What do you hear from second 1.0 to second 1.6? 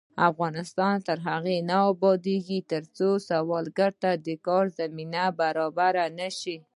تر هغو